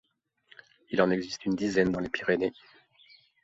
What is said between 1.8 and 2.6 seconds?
dans les Pyrénées.